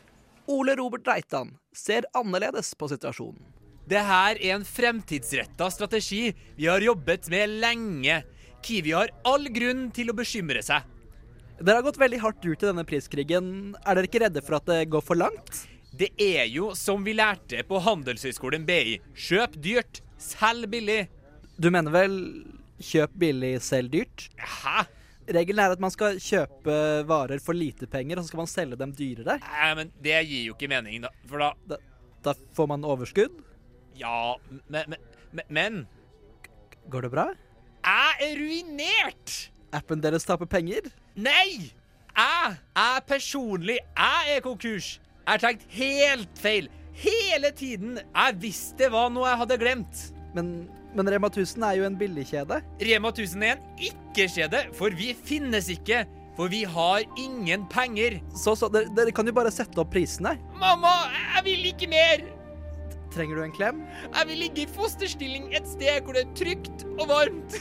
Ole 0.55 0.79
Robert 0.79 1.11
Reitan 1.11 1.51
ser 1.75 2.07
annerledes 2.15 2.77
på 2.79 2.93
situasjonen. 2.95 3.43
Det 3.91 4.07
her 4.07 4.39
er 4.39 4.55
en 4.55 4.63
fremtidsretta 4.65 5.67
strategi 5.75 6.29
vi 6.55 6.71
har 6.71 6.85
jobbet 6.85 7.27
med 7.35 7.59
lenge. 7.59 8.23
Kiwi 8.65 8.95
har 8.95 9.11
all 9.27 9.51
grunn 9.53 9.89
til 9.93 10.15
å 10.15 10.17
bekymre 10.17 10.63
seg. 10.65 10.94
Dere 11.61 11.79
har 11.79 11.87
gått 11.87 12.01
veldig 12.01 12.19
hardt 12.23 12.43
ut 12.45 12.63
i 12.63 12.67
denne 12.67 12.85
priskrigen. 12.89 13.47
Er 13.87 13.95
dere 13.97 14.09
ikke 14.09 14.25
redde 14.25 14.43
for 14.45 14.59
at 14.59 14.67
det 14.69 14.81
går 14.91 15.05
for 15.07 15.19
langt? 15.19 15.63
Det 15.95 16.11
er 16.19 16.49
jo 16.51 16.73
som 16.75 17.05
vi 17.07 17.15
lærte 17.15 17.61
på 17.69 17.79
Handelshøyskolen 17.85 18.65
BI. 18.67 18.97
Kjøp 19.15 19.55
dyrt, 19.63 20.01
selg 20.19 20.67
billig. 20.73 21.05
Du 21.55 21.71
mener 21.71 21.95
vel 21.95 22.17
kjøp 22.83 23.15
billig, 23.23 23.53
selg 23.63 23.93
dyrt? 23.95 24.27
Hæ? 24.43 24.83
Regelen 25.35 25.63
er 25.63 25.73
at 25.73 25.81
man 25.81 25.95
skal 25.95 26.19
kjøpe 26.21 26.75
varer 27.09 27.41
for 27.41 27.57
lite 27.57 27.87
penger, 27.89 28.19
og 28.19 28.27
så 28.27 28.33
skal 28.33 28.43
man 28.43 28.51
selge 28.51 28.81
dem 28.81 28.91
dyrere. 28.99 29.39
Nei, 29.41 29.71
men 29.79 29.93
det 30.05 30.19
gir 30.27 30.51
jo 30.51 30.57
ikke 30.59 30.69
mening, 30.75 31.07
da. 31.07 31.13
For 31.31 31.41
da 31.41 31.53
Da, 31.71 31.79
da 32.27 32.35
får 32.59 32.69
man 32.75 32.85
overskudd. 32.85 33.39
Ja, 33.97 34.35
men, 34.69 34.97
men, 35.31 35.47
men 35.49 35.81
Går 36.91 37.07
det 37.07 37.15
bra? 37.15 37.29
Jeg 37.87 38.27
er 38.27 38.37
ruinert! 38.43 39.39
Appen 39.73 40.03
deres 40.03 40.27
taper 40.27 40.51
penger. 40.51 40.91
Nei! 41.15 41.71
Jeg, 42.15 42.57
jeg 42.77 43.03
personlig, 43.11 43.79
jeg 43.83 44.35
er 44.37 44.43
konkurs. 44.43 44.95
Jeg 45.25 45.31
har 45.31 45.43
tenkt 45.43 45.65
helt 45.75 46.39
feil. 46.39 46.69
Hele 46.95 47.51
tiden. 47.55 47.99
Jeg 47.99 48.37
visste 48.43 48.85
det 48.85 48.91
var 48.95 49.11
noe 49.11 49.29
jeg 49.31 49.41
hadde 49.43 49.59
glemt. 49.63 50.03
Men, 50.35 50.51
men 50.95 51.11
Rema 51.11 51.31
1000 51.31 51.67
er 51.67 51.79
jo 51.79 51.87
en 51.89 51.99
billigkjede. 51.99 52.61
Rema 52.87 53.11
1000 53.15 53.47
er 53.47 53.57
en 53.57 53.89
ikke-kjede, 53.91 54.63
for 54.79 54.95
vi 54.95 55.13
finnes 55.27 55.71
ikke. 55.75 56.05
For 56.35 56.51
vi 56.51 56.65
har 56.67 57.03
ingen 57.19 57.67
penger. 57.71 58.19
Så, 58.35 58.57
så 58.59 58.71
dere, 58.75 58.91
dere 58.95 59.15
kan 59.15 59.27
jo 59.31 59.35
bare 59.37 59.55
sette 59.55 59.79
opp 59.83 59.93
prisene. 59.95 60.35
Mamma, 60.59 60.95
jeg 61.37 61.47
vil 61.47 61.69
ikke 61.71 61.91
mer. 61.95 62.27
Trenger 63.15 63.39
du 63.39 63.45
en 63.45 63.55
klem? 63.55 63.85
Jeg 64.09 64.31
vil 64.31 64.43
ligge 64.43 64.65
i 64.65 64.71
fosterstilling 64.75 65.53
et 65.55 65.67
sted 65.71 66.03
hvor 66.03 66.19
det 66.19 66.27
er 66.27 66.35
trygt 66.39 66.87
og 66.97 67.07
varmt. 67.11 67.59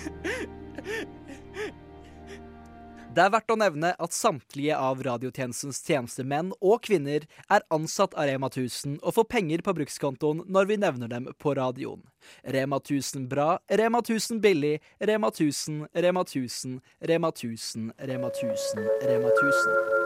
Det 3.13 3.21
er 3.21 3.29
verdt 3.29 3.51
å 3.53 3.55
nevne 3.61 3.91
at 4.01 4.15
samtlige 4.15 4.73
av 4.73 5.03
radiotjenestens 5.05 5.83
tjenestemenn 5.85 6.47
og 6.57 6.81
-kvinner 6.81 7.27
er 7.45 7.61
ansatt 7.69 8.15
av 8.17 8.25
Rema 8.25 8.49
1000 8.49 8.99
og 9.03 9.13
får 9.13 9.27
penger 9.29 9.61
på 9.61 9.73
brukskontoen 9.77 10.41
når 10.49 10.65
vi 10.65 10.77
nevner 10.77 11.07
dem 11.07 11.27
på 11.37 11.53
radioen. 11.53 12.01
Rema 12.43 12.79
1000 12.79 13.29
bra, 13.29 13.59
Rema 13.69 14.01
1000 14.01 14.41
billig, 14.41 14.81
Rema 14.99 15.29
1000, 15.29 15.87
Rema 15.93 16.23
1000, 16.23 16.81
Rema 17.01 17.29
1000, 17.29 17.93
Rema 17.99 18.29
1000, 18.29 18.89
Rema 19.05 19.29
1000. 19.29 20.03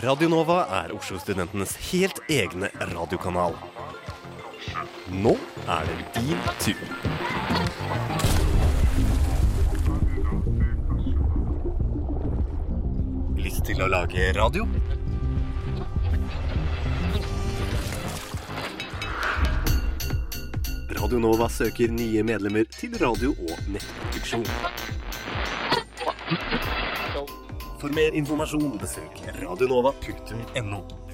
Radio 0.00 0.28
Nova 0.28 0.66
er 0.84 0.92
Oslo-studentenes 0.96 1.76
helt 1.92 2.20
egne 2.28 2.70
radiokanal. 2.94 3.54
Nå 5.10 5.36
er 5.68 5.84
det 5.88 6.22
din 6.22 6.36
tur. 6.60 6.76
Lyst 13.40 13.64
til 13.64 13.80
å 13.80 13.88
lage 13.88 14.28
radio? 14.36 14.66
Radio 20.92 21.18
Nova 21.24 21.48
søker 21.48 21.88
nye 21.88 22.22
medlemmer 22.22 22.68
til 22.76 22.92
radio- 23.00 23.32
og 23.32 23.72
nettproduksjon. 23.72 24.44
For 27.80 27.88
mer 27.96 28.12
informasjon 28.12 28.76
besøk 28.76 29.22
radionova.no. 29.40 31.07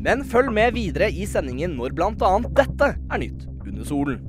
Men 0.00 0.24
følg 0.24 0.52
med 0.56 0.74
videre 0.78 1.10
i 1.12 1.26
sendingen 1.28 1.76
når 1.76 1.92
bl.a. 1.96 2.34
dette 2.56 2.94
er 2.96 3.20
nytt 3.20 3.46
under 3.66 3.84
solen. 3.84 4.20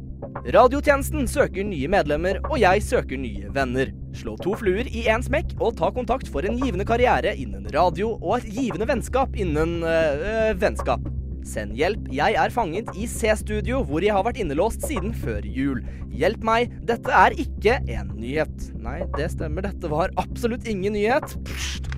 Radiotjenesten 0.51 1.27
søker 1.29 1.65
nye 1.65 1.87
medlemmer, 1.91 2.37
og 2.49 2.59
jeg 2.61 2.83
søker 2.85 3.19
nye 3.19 3.49
venner. 3.55 3.89
Slå 4.17 4.35
to 4.41 4.53
fluer 4.59 4.89
i 4.89 5.05
én 5.09 5.23
smekk 5.25 5.55
og 5.59 5.77
ta 5.79 5.89
kontakt 5.93 6.29
for 6.33 6.45
en 6.45 6.59
givende 6.61 6.85
karriere 6.87 7.33
innen 7.39 7.69
radio 7.73 8.13
og 8.19 8.39
et 8.39 8.51
givende 8.53 8.87
vennskap 8.89 9.37
innen 9.39 9.79
øh, 9.87 10.51
vennskap. 10.61 11.07
Send 11.47 11.73
hjelp, 11.73 12.05
jeg 12.13 12.35
er 12.37 12.53
fanget 12.53 12.91
i 12.93 13.07
C-studio 13.09 13.81
hvor 13.87 14.03
jeg 14.05 14.13
har 14.13 14.25
vært 14.27 14.41
innelåst 14.43 14.85
siden 14.85 15.15
før 15.23 15.45
jul. 15.47 15.81
Hjelp 16.13 16.43
meg, 16.45 16.75
dette 16.85 17.15
er 17.17 17.37
ikke 17.41 17.79
en 17.95 18.11
nyhet. 18.19 18.67
Nei, 18.83 18.99
det 19.17 19.31
stemmer, 19.33 19.65
dette 19.65 19.89
var 19.89 20.13
absolutt 20.21 20.69
ingen 20.69 20.93
nyhet. 20.99 21.33
Pst. 21.49 21.91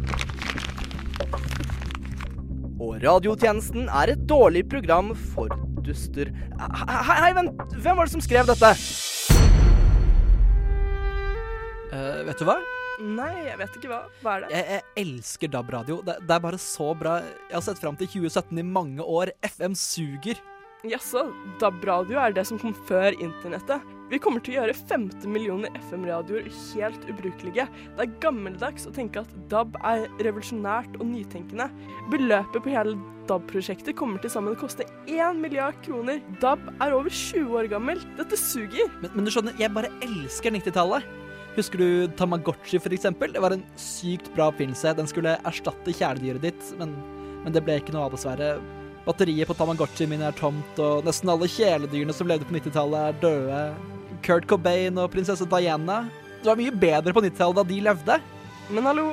Og 2.83 2.97
radiotjenesten 2.99 3.87
er 3.87 4.11
et 4.11 4.23
dårlig 4.27 4.65
program 4.67 5.13
for 5.31 5.51
duster. 5.85 6.31
Hei, 6.59 7.17
hei, 7.23 7.31
vent! 7.37 7.61
Hvem 7.79 7.99
var 7.99 8.09
det 8.09 8.15
som 8.15 8.23
skrev 8.23 8.49
dette? 8.49 8.71
Uh, 11.93 12.23
vet 12.27 12.41
du 12.41 12.47
hva? 12.49 12.57
Nei, 13.03 13.31
jeg 13.47 13.55
vet 13.61 13.77
ikke 13.79 13.91
hva. 13.91 14.01
Hva 14.21 14.35
er 14.35 14.43
det? 14.43 14.49
Jeg, 14.57 14.65
jeg 14.75 15.05
elsker 15.05 15.53
DAB-radio. 15.53 16.01
Det, 16.05 16.17
det 16.27 16.35
er 16.35 16.43
bare 16.43 16.59
så 16.61 16.89
bra. 16.97 17.21
Jeg 17.47 17.55
har 17.55 17.65
sett 17.65 17.79
fram 17.81 17.95
til 17.99 18.09
2017 18.17 18.59
i 18.59 18.67
mange 18.67 19.05
år. 19.05 19.31
FM 19.47 19.77
suger. 19.79 20.43
Jaså, 20.83 21.29
DAB-radio 21.63 22.19
er 22.19 22.35
det 22.35 22.43
som 22.49 22.59
kom 22.59 22.75
før 22.89 23.15
internettet. 23.15 23.87
Vi 24.13 24.19
kommer 24.21 24.43
til 24.45 24.53
å 24.53 24.59
gjøre 24.59 24.73
15 24.77 25.23
millioner 25.25 25.73
FM-radioer 25.87 26.45
helt 26.45 27.05
ubrukelige. 27.09 27.63
Det 27.97 28.03
er 28.03 28.11
gammeldags 28.21 28.85
å 28.85 28.91
tenke 28.93 29.23
at 29.23 29.31
DAB 29.49 29.73
er 29.89 30.03
revolusjonært 30.19 30.99
og 30.99 31.07
nytenkende. 31.09 31.65
Beløpet 32.11 32.61
på 32.61 32.73
hele 32.75 32.93
DAB-prosjektet 33.31 33.97
kommer 33.97 34.21
til 34.21 34.29
sammen 34.29 34.53
å 34.53 34.59
koste 34.59 34.85
1 35.09 35.39
milliard 35.41 35.79
kroner. 35.81 36.19
DAB 36.43 36.61
er 36.75 36.93
over 36.93 37.09
20 37.09 37.57
år 37.57 37.71
gammel. 37.71 38.03
Dette 38.19 38.37
suger. 38.37 38.91
Men, 39.01 39.15
men 39.15 39.25
du 39.25 39.31
skjønner, 39.33 39.57
jeg 39.57 39.73
bare 39.73 39.89
elsker 40.05 40.53
90-tallet. 40.59 41.09
Husker 41.57 41.81
du 41.81 42.13
Tamagotchi, 42.19 42.77
eksempel? 42.77 43.33
Det 43.33 43.41
var 43.41 43.57
en 43.57 43.65
sykt 43.81 44.29
bra 44.37 44.51
oppfinnelse. 44.53 44.93
Den 44.99 45.09
skulle 45.09 45.39
erstatte 45.41 45.89
kjæledyret 45.89 46.45
ditt, 46.51 46.69
men, 46.77 46.93
men 47.47 47.57
det 47.57 47.65
ble 47.65 47.79
ikke 47.81 47.97
noe 47.97 48.05
av, 48.05 48.13
dessverre. 48.13 48.59
Batteriet 49.07 49.49
på 49.49 49.57
Tamagotchien 49.57 50.13
min 50.13 50.21
er 50.21 50.37
tomt, 50.37 50.77
og 50.77 51.01
nesten 51.09 51.33
alle 51.33 51.49
kjæledyrene 51.49 52.13
som 52.13 52.29
levde 52.29 52.45
på 52.45 52.59
90-tallet, 52.59 53.09
er 53.09 53.19
døde. 53.25 53.65
Kurt 54.23 54.47
Cobain 54.49 54.97
og 54.99 55.11
prinsesse 55.13 55.47
Diana. 55.51 56.03
Det 56.41 56.49
var 56.49 56.59
mye 56.59 56.73
bedre 56.75 57.13
på 57.15 57.23
90-tallet 57.23 57.59
da 57.59 57.67
de 57.67 57.79
levde. 57.85 58.19
Men 58.73 58.87
hallo 58.87 59.07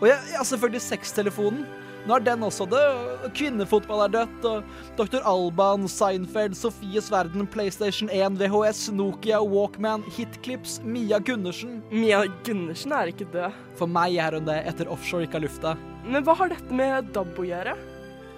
Og 0.00 0.06
ja, 0.10 0.20
ja 0.34 0.44
selvfølgelig 0.46 0.84
sextelefonen. 0.84 1.64
Nå 2.06 2.14
er 2.14 2.22
den 2.22 2.44
også 2.46 2.68
død. 2.70 3.24
Kvinnefotball 3.34 4.04
er 4.04 4.12
dødt. 4.14 4.44
Og 4.46 4.98
Dr. 4.98 5.24
Alban, 5.26 5.88
Seinfeld, 5.90 6.54
Sofies 6.54 7.10
Verden, 7.10 7.48
PlayStation 7.50 8.10
1, 8.14 8.38
VHS, 8.38 8.84
Nokia, 8.94 9.40
Walkman, 9.42 10.04
Hitclips, 10.14 10.78
Mia 10.84 11.18
Gundersen. 11.18 11.80
Mia 11.90 12.22
Gundersen 12.46 12.94
er 12.94 13.10
ikke 13.10 13.26
død. 13.34 13.58
For 13.80 13.90
meg 13.90 14.20
er 14.22 14.38
hun 14.38 14.46
det, 14.46 14.60
etter 14.70 14.92
offshore 14.92 15.26
gikk 15.26 15.34
av 15.40 15.46
lufta. 15.48 15.74
Men 16.06 16.22
hva 16.22 16.36
har 16.38 16.54
dette 16.54 16.78
med 16.78 17.10
DAB 17.16 17.42
å 17.42 17.48
gjøre? 17.48 17.74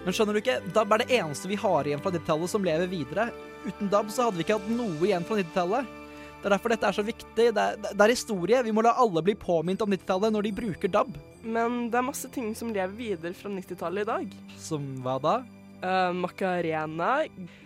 Men 0.07 0.17
skjønner 0.17 0.39
du 0.39 0.41
ikke, 0.41 0.61
DAB 0.73 0.95
er 0.95 1.05
det 1.05 1.21
eneste 1.21 1.53
vi 1.53 1.61
har 1.61 1.85
igjen 1.85 2.01
fra 2.01 2.15
90-tallet 2.15 2.55
som 2.55 2.65
lever 2.65 2.89
videre. 2.89 3.29
Uten 3.69 3.93
DAB 3.93 4.09
så 4.15 4.31
hadde 4.31 4.41
vi 4.41 4.49
ikke 4.49 4.57
hatt 4.57 4.73
noe 4.73 4.97
igjen 5.05 5.29
fra 5.29 5.37
90-tallet. 5.43 5.98
Det 6.39 6.47
er 6.47 6.55
derfor 6.55 6.71
dette 6.71 6.87
er 6.87 6.95
så 6.95 7.03
viktig. 7.03 7.29
Det 7.35 7.63
er, 7.63 7.79
det 7.83 8.05
er 8.05 8.13
historie. 8.15 8.61
Vi 8.63 8.73
må 8.75 8.83
la 8.87 8.95
alle 9.03 9.23
bli 9.27 9.35
påminnet 9.39 9.83
om 9.83 9.91
90-tallet 9.91 10.35
når 10.35 10.47
de 10.47 10.53
bruker 10.55 10.93
DAB. 10.95 11.17
Men 11.43 11.89
det 11.91 11.99
er 11.99 12.07
masse 12.07 12.31
ting 12.35 12.53
som 12.55 12.71
lever 12.75 12.95
videre 12.95 13.35
fra 13.35 13.51
90-tallet 13.51 14.05
i 14.05 14.11
dag. 14.13 14.37
Som 14.63 14.85
hva 15.03 15.17
da? 15.23 15.35
Uh, 15.83 16.13
Macarena, 16.15 17.25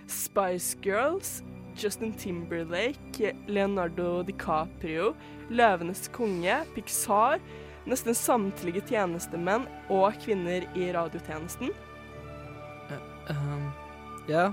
Spice 0.09 0.81
Girls, 0.85 1.43
Justin 1.77 2.15
Timberlake, 2.17 3.35
Leonardo 3.49 4.23
DiCaprio, 4.25 5.13
Løvenes 5.53 6.09
konge, 6.17 6.57
Pixar, 6.73 7.41
nesten 7.89 8.17
samtlige 8.17 8.85
tjenestemenn 8.89 9.69
og 9.93 10.17
kvinner 10.25 10.65
i 10.79 10.89
radiotjenesten. 10.97 11.73
Um, 13.29 13.69
ja. 14.29 14.49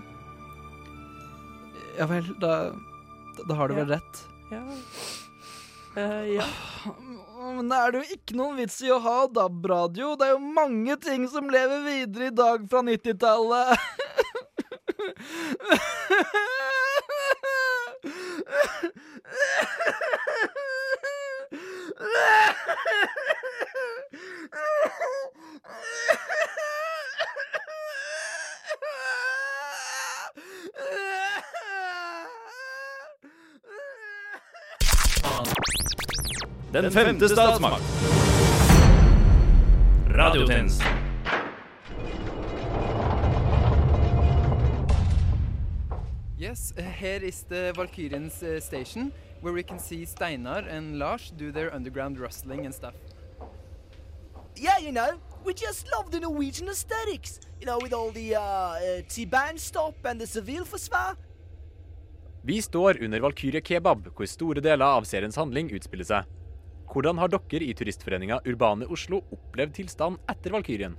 Ja 1.98 2.08
vel, 2.08 2.28
da 2.40 2.54
Da 3.48 3.56
har 3.56 3.70
du 3.70 3.78
vel 3.80 3.88
rett. 3.96 4.24
Ja. 4.52 4.64
Uh, 5.98 6.26
ja. 6.36 6.48
Men 7.40 7.72
er 7.72 7.92
det 7.92 8.02
jo 8.02 8.18
ikke 8.18 8.36
noen 8.38 8.60
vits 8.60 8.78
i 8.84 8.92
å 8.94 9.00
ha 9.04 9.18
DAB-radio? 9.32 10.14
Det 10.20 10.28
er 10.28 10.36
jo 10.36 10.54
mange 10.58 10.96
ting 11.02 11.26
som 11.32 11.50
lever 11.52 11.82
videre 11.86 12.30
i 12.30 12.36
dag 12.36 12.66
fra 12.72 12.84
90-tallet. 12.86 13.88
Den 36.82 36.92
femte 36.92 37.30
statsmakt. 37.30 37.84
Radiotjenesten. 40.08 40.86
Yes, 46.38 46.74
uh, 46.78 46.84
here 46.84 47.26
is 47.26 47.44
the 47.44 47.74
Valkyrians 47.76 48.44
uh, 48.44 48.62
station, 48.62 49.12
where 49.42 49.54
we 49.54 49.64
can 49.64 49.78
see 49.80 50.06
Steinar 50.06 50.64
and 50.70 50.98
Lars 50.98 51.34
do 51.38 51.52
their 51.52 51.76
underground 51.76 52.18
rustling 52.18 52.66
and 52.66 52.74
stuff. 52.74 52.94
Yeah, 54.56 54.80
you 54.80 54.94
know, 54.94 55.20
we 55.46 55.54
just 55.54 55.86
love 55.98 56.12
the 56.12 56.20
Norwegian 56.22 56.70
aesthetics. 56.70 57.42
You 57.60 57.66
know, 57.66 57.80
with 57.82 57.94
all 57.94 58.12
the 58.12 58.36
uh, 58.36 58.42
uh, 58.42 59.02
T-band 59.10 59.60
stop 59.60 59.96
and 60.06 60.22
the 60.22 60.26
Civilforsvar. 60.26 61.16
Vi 62.42 62.62
står 62.62 63.04
under 63.04 63.20
Valkyrie 63.20 63.62
kebab, 63.62 64.08
hvor 64.16 64.26
store 64.26 64.62
deler 64.62 64.86
av 64.86 65.04
seriens 65.04 65.36
handling 65.36 65.74
utspiller 65.76 66.06
seg. 66.08 66.39
Hvordan 66.90 67.20
har 67.22 67.30
dere 67.30 67.68
i 67.68 67.76
Turistforeninga 67.78 68.40
Urbane 68.50 68.88
Oslo 68.90 69.20
opplevd 69.30 69.76
tilstand 69.78 70.18
etter 70.32 70.56
Valkyrien? 70.56 70.96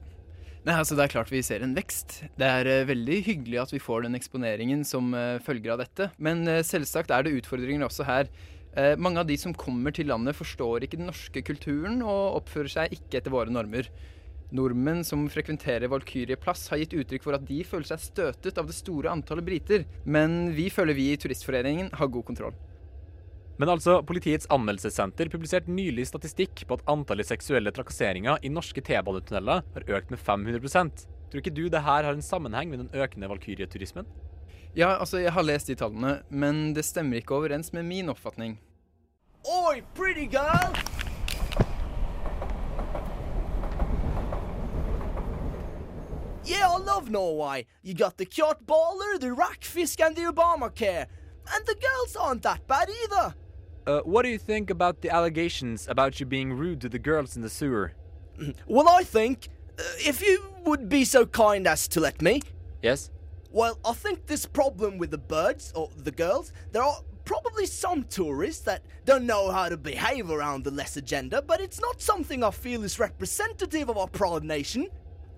Nei, 0.61 0.76
altså 0.76 0.94
Det 0.94 1.06
er 1.06 1.12
klart 1.16 1.32
vi 1.32 1.40
ser 1.42 1.64
en 1.64 1.75
vekst. 1.75 2.20
Det 2.38 2.47
er 2.47 2.68
eh, 2.68 2.87
veldig 2.87 3.16
hyggelig 3.26 3.59
at 3.62 3.73
vi 3.75 3.80
får 3.82 4.04
den 4.04 4.14
eksponeringen 4.14 4.85
som 4.87 5.09
eh, 5.16 5.40
følger 5.42 5.75
av 5.75 5.80
dette. 5.82 6.11
Men 6.23 6.44
eh, 6.47 6.61
selvsagt 6.66 7.11
er 7.11 7.26
det 7.26 7.35
utfordringer 7.40 7.88
også 7.88 8.06
her. 8.09 8.30
Mange 9.02 9.18
av 9.18 9.26
de 9.26 9.35
som 9.35 9.50
kommer 9.50 9.90
til 9.90 10.06
landet 10.06 10.37
forstår 10.38 10.85
ikke 10.87 11.00
den 11.00 11.09
norske 11.11 11.40
kulturen 11.42 11.97
og 12.06 12.37
oppfører 12.38 12.70
seg 12.70 12.92
ikke 12.94 13.18
etter 13.18 13.35
våre 13.35 13.50
normer. 13.50 13.88
Nordmenn 14.54 15.02
som 15.02 15.25
frekventerer 15.26 15.90
Valkyrie 15.90 16.38
plass 16.38 16.68
har 16.70 16.78
gitt 16.78 16.94
uttrykk 16.94 17.26
for 17.26 17.35
at 17.35 17.49
de 17.50 17.64
føler 17.66 17.90
seg 17.90 18.04
støtet 18.04 18.62
av 18.62 18.70
det 18.70 18.78
store 18.78 19.11
antallet 19.11 19.49
briter. 19.50 19.88
Men 20.06 20.52
vi 20.54 20.70
føler 20.70 20.94
vi 20.94 21.11
i 21.11 21.18
Turistforeningen 21.18 21.90
har 21.99 22.14
god 22.14 22.28
kontroll. 22.30 22.54
Men 23.61 23.69
altså, 23.69 23.99
Politiets 24.09 24.49
anmeldelsessenter 24.49 25.29
publiserte 25.29 25.69
nylig 25.69 26.07
statistikk 26.09 26.62
på 26.64 26.79
at 26.79 26.85
antallet 26.88 27.29
seksuelle 27.29 27.69
trakasseringer 27.76 28.40
i 28.40 28.49
norske 28.49 28.81
T-banetunneler 28.81 29.67
har 29.75 29.90
økt 29.99 30.12
med 30.14 30.23
500% 30.25 31.02
Tror 31.31 31.43
ikke 31.43 31.52
du 31.52 31.67
det 31.69 31.83
her 31.85 32.07
har 32.09 32.17
en 32.17 32.25
sammenheng 32.25 32.71
med 32.73 32.81
den 32.81 32.88
økende 32.97 33.29
valkyrieturismen? 33.29 34.09
Ja, 34.75 34.97
altså 34.97 35.21
jeg 35.21 35.35
har 35.37 35.45
lest 35.45 35.69
de 35.69 35.76
tallene, 35.76 36.23
men 36.31 36.73
det 36.75 36.87
stemmer 36.88 37.21
ikke 37.21 37.37
overens 37.37 37.73
med 37.76 37.85
min 37.85 38.09
oppfatning. 38.09 38.57
Oi, 39.45 39.83
pretty 39.95 40.25
girl! 40.26 40.73
Yeah, 46.49 46.67
I 46.67 46.79
love 46.81 47.11
Norway. 47.11 47.67
You 47.85 47.95
got 47.95 48.17
the 48.17 48.25
cute 48.25 48.67
Baller, 48.67 49.21
the 49.21 49.31
rockfish 49.31 50.00
and 50.00 50.17
the 50.17 50.33
Obamacare. 50.33 51.07
And 51.55 51.67
the 51.67 51.76
girls 51.76 52.17
aren't 52.17 52.43
that 52.43 52.67
bad 52.67 52.88
either. 52.88 53.35
Uh, 53.87 54.00
what 54.00 54.22
do 54.22 54.28
you 54.28 54.38
think 54.38 54.70
about 54.70 55.00
the 55.00 55.10
allegations 55.10 55.88
about 55.88 56.20
you 56.20 56.26
being 56.26 56.52
rude 56.52 56.80
to 56.82 56.88
the 56.88 56.99
girls 56.99 57.37
in 57.37 57.42
the 57.42 57.50
sewer? 57.50 57.92
Well, 58.66 58.88
I 58.88 59.02
think, 59.02 59.49
uh, 59.78 59.82
if 59.99 60.22
you 60.22 60.42
would 60.64 60.88
be 60.88 61.04
so 61.04 61.26
kind 61.26 61.66
as 61.66 61.87
to 61.88 62.00
let 62.00 62.22
me, 62.22 62.40
Yes? 62.82 63.10
Well, 63.50 63.78
I 63.84 63.92
think 63.92 64.26
this 64.26 64.46
problem 64.46 64.96
with 64.96 65.10
the 65.10 65.18
birds, 65.18 65.72
or 65.75 65.90
the 65.96 66.12
girls, 66.12 66.52
there 66.72 66.82
are 66.82 67.02
probably 67.25 67.66
some 67.66 68.04
tourists 68.04 68.62
that 68.62 68.82
don't 69.04 69.26
know 69.26 69.50
how 69.50 69.68
to 69.68 69.76
behave 69.76 70.30
around 70.30 70.64
the 70.64 70.70
lesser 70.70 71.00
gender, 71.00 71.42
but 71.42 71.60
it's 71.60 71.80
not 71.80 72.00
something 72.00 72.42
I 72.44 72.50
feel 72.50 72.84
is 72.84 72.99
representative 72.99 73.90
of 73.90 73.99
our 73.99 74.06
proud 74.06 74.44
nation. 74.44 74.88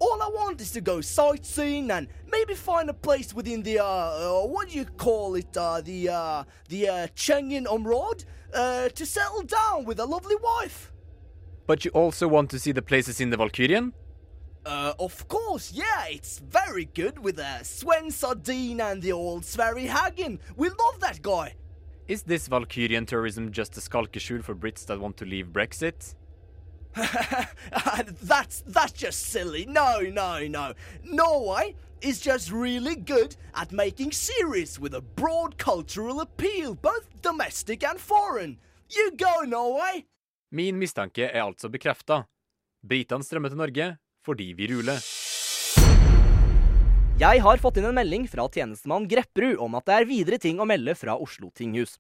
All 0.03 0.21
I 0.21 0.29
want 0.31 0.61
is 0.61 0.73
to 0.73 0.81
go 0.81 1.01
sightseeing 1.01 1.89
and 1.93 2.09
maybe 2.29 2.55
find 2.55 2.91
a 2.91 2.93
place 2.93 3.33
within 3.33 3.63
the, 3.63 3.79
uh, 3.79 3.85
uh 3.85 4.47
what 4.49 4.71
do 4.71 4.79
you 4.79 4.85
call 4.85 5.37
it, 5.37 5.57
uh, 5.57 5.81
the, 5.81 6.09
uh, 6.09 6.43
the, 6.69 6.89
uh, 6.89 7.07
Chengin 7.15 7.67
Omrod, 7.67 8.25
uh, 8.53 8.89
to 8.89 9.07
settle 9.07 9.43
down 9.43 9.85
with 9.85 10.01
a 10.01 10.05
lovely 10.05 10.35
wife. 10.35 10.93
But 11.69 11.85
you 11.85 11.93
also 11.93 12.27
want 12.27 12.51
to 12.51 12.59
see 12.59 12.73
the 12.73 12.83
places 12.83 13.21
in 13.21 13.31
the 13.31 13.37
Valkyrian? 13.37 13.93
Uh, 14.67 14.93
of 14.99 15.29
course, 15.29 15.71
yeah, 15.73 16.07
it's 16.09 16.41
very 16.41 16.87
good 16.87 17.21
with 17.21 17.39
uh, 17.39 17.63
Sven 17.63 18.11
Sardine 18.11 18.81
and 18.81 19.01
the 19.01 19.13
old 19.13 19.45
Sverri 19.45 19.87
Hagen. 19.87 20.41
We 20.57 20.69
love 20.69 20.99
that 20.99 21.23
guy. 21.23 21.55
Is 22.09 22.25
this 22.25 22.49
Valkyrian 22.49 23.07
tourism 23.07 23.53
just 23.53 23.77
a 23.77 23.81
skalkeskjul 23.81 24.43
for 24.43 24.57
Brits 24.57 24.85
that 24.87 24.99
want 24.99 25.17
to 25.19 25.25
leave 25.25 25.53
Brexit? 25.53 26.17
that's 28.23 28.63
that's 28.67 28.93
just 28.93 29.31
silly. 29.33 29.67
No, 29.67 30.01
no, 30.01 30.47
no. 30.47 30.73
Norway 31.05 31.75
is 32.03 32.21
just 32.21 32.51
really 32.51 32.97
good 32.97 33.37
at 33.55 33.73
making 33.73 34.13
series 34.13 34.79
with 34.79 34.95
a 34.95 35.01
broad 35.01 35.57
cultural 35.59 36.21
appeal, 36.21 36.75
both 36.75 37.09
domestic 37.23 37.85
and 37.85 38.01
foreign. 38.01 38.59
You 38.91 39.13
go, 39.17 39.45
Norway! 39.47 40.05
Min 40.51 40.79
mistanke 40.79 41.31
er 41.31 41.47
altså 41.47 41.71
bekrefta. 41.73 42.27
Britene 42.85 43.25
strømmer 43.25 43.49
til 43.49 43.63
Norge 43.63 43.93
fordi 44.23 44.53
vi 44.55 44.69
ruler. 44.71 45.01
Jeg 47.23 47.43
har 47.45 47.61
fått 47.63 47.79
inn 47.79 47.87
en 47.89 47.97
melding 47.97 48.25
fra 48.31 48.45
tjenestemann 48.51 49.07
Grepperud 49.09 49.61
om 49.63 49.77
at 49.79 49.87
det 49.89 49.97
er 49.97 50.07
videre 50.09 50.39
ting 50.43 50.61
å 50.61 50.67
melde 50.69 50.95
fra 50.99 51.17
Oslo 51.17 51.51
tinghus. 51.55 51.97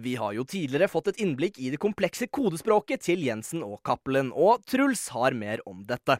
Vi 0.00 0.14
har 0.16 0.32
jo 0.32 0.44
tidligere 0.48 0.88
fått 0.88 1.10
et 1.10 1.18
innblikk 1.20 1.58
i 1.60 1.68
det 1.74 1.76
komplekse 1.80 2.24
kodespråket 2.32 3.02
til 3.04 3.20
Jensen 3.26 3.60
og 3.66 3.82
Cappelen, 3.84 4.30
og 4.32 4.62
Truls 4.64 5.10
har 5.12 5.36
mer 5.36 5.60
om 5.68 5.82
dette. 5.84 6.16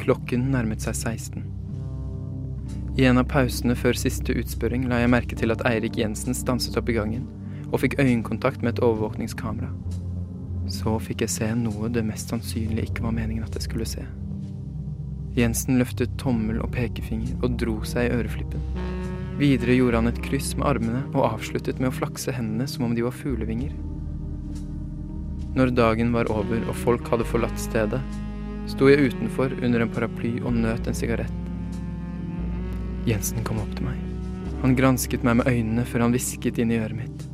Klokken 0.00 0.46
nærmet 0.54 0.80
seg 0.80 0.96
16. 0.96 1.44
I 2.96 3.04
en 3.10 3.20
av 3.20 3.28
pausene 3.28 3.76
før 3.76 3.98
siste 4.00 4.32
utspørring 4.32 4.88
la 4.88 5.02
jeg 5.02 5.12
merke 5.12 5.36
til 5.36 5.52
at 5.52 5.66
Eirik 5.68 5.98
Jensen 6.00 6.32
stanset 6.32 6.78
opp 6.80 6.88
i 6.88 6.96
gangen 6.96 7.28
og 7.66 7.82
fikk 7.82 7.98
øyekontakt 8.00 8.64
med 8.64 8.78
et 8.78 8.84
overvåkningskamera. 8.86 9.68
Så 10.72 10.96
fikk 11.04 11.26
jeg 11.26 11.36
se 11.36 11.52
noe 11.58 11.92
det 11.92 12.06
mest 12.08 12.32
sannsynlig 12.32 12.88
ikke 12.88 13.04
var 13.04 13.18
meningen 13.18 13.44
at 13.44 13.58
jeg 13.58 13.68
skulle 13.68 13.88
se. 13.88 14.06
Jensen 15.36 15.82
løftet 15.82 16.16
tommel 16.16 16.64
og 16.64 16.72
pekefinger 16.72 17.36
og 17.42 17.58
dro 17.60 17.82
seg 17.84 18.08
i 18.08 18.22
øreflippen. 18.22 19.03
Videre 19.34 19.74
gjorde 19.74 19.98
han 19.98 20.06
et 20.06 20.20
kryss 20.22 20.52
med 20.54 20.68
armene 20.68 21.00
og 21.10 21.24
avsluttet 21.32 21.80
med 21.82 21.90
å 21.90 21.96
flakse 21.96 22.32
hendene 22.34 22.68
som 22.70 22.86
om 22.86 22.94
de 22.94 23.02
var 23.02 23.14
fuglevinger. 23.16 23.72
Når 25.58 25.72
dagen 25.74 26.12
var 26.14 26.30
over 26.30 26.62
og 26.68 26.76
folk 26.78 27.10
hadde 27.10 27.26
forlatt 27.26 27.58
stedet, 27.58 27.98
sto 28.70 28.88
jeg 28.90 29.10
utenfor 29.10 29.52
under 29.60 29.82
en 29.82 29.90
paraply 29.90 30.36
og 30.42 30.54
nøt 30.54 30.86
en 30.86 30.96
sigarett. 30.96 31.40
Jensen 33.10 33.42
kom 33.44 33.58
opp 33.62 33.74
til 33.76 33.88
meg. 33.88 33.98
Han 34.62 34.76
gransket 34.78 35.26
meg 35.26 35.40
med 35.42 35.50
øynene 35.50 35.84
før 35.84 36.06
han 36.06 36.14
hvisket 36.14 36.58
inn 36.62 36.70
i 36.72 36.78
øret 36.80 36.96
mitt. 36.96 37.26